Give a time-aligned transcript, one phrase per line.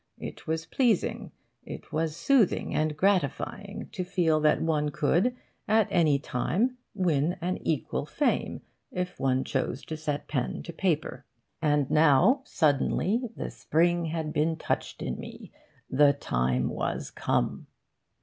[0.17, 1.31] It was pleasing,
[1.63, 5.35] it was soothing and gratifying, to feel that one could
[5.67, 8.61] at any time win an equal fame
[8.91, 11.23] if one chose to set pen to paper.
[11.61, 15.51] And now, suddenly, the spring had been touched in me,
[15.87, 17.67] the time was come.